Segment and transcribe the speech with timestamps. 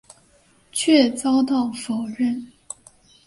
[0.71, 2.51] 却遭到否认。